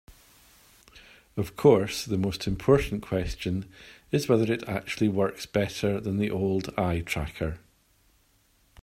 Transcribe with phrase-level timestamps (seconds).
[1.37, 3.71] Of course, the most important question
[4.11, 7.59] is whether it actually works better than the old eye tracker.